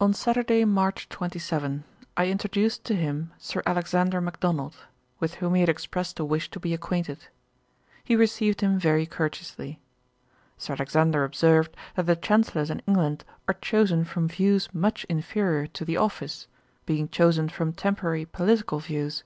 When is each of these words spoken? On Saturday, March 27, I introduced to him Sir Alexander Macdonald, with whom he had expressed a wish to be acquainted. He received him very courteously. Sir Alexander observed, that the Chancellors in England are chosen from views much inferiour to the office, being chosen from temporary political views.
On 0.00 0.14
Saturday, 0.14 0.64
March 0.64 1.10
27, 1.10 1.84
I 2.16 2.26
introduced 2.28 2.84
to 2.84 2.94
him 2.94 3.34
Sir 3.36 3.62
Alexander 3.66 4.18
Macdonald, 4.22 4.76
with 5.20 5.34
whom 5.34 5.52
he 5.52 5.60
had 5.60 5.68
expressed 5.68 6.18
a 6.18 6.24
wish 6.24 6.48
to 6.52 6.58
be 6.58 6.72
acquainted. 6.72 7.28
He 8.02 8.16
received 8.16 8.62
him 8.62 8.78
very 8.78 9.04
courteously. 9.04 9.78
Sir 10.56 10.72
Alexander 10.72 11.22
observed, 11.22 11.76
that 11.96 12.06
the 12.06 12.16
Chancellors 12.16 12.70
in 12.70 12.80
England 12.86 13.26
are 13.46 13.58
chosen 13.60 14.06
from 14.06 14.26
views 14.26 14.70
much 14.72 15.04
inferiour 15.04 15.66
to 15.66 15.84
the 15.84 15.98
office, 15.98 16.46
being 16.86 17.06
chosen 17.06 17.50
from 17.50 17.74
temporary 17.74 18.24
political 18.24 18.78
views. 18.78 19.22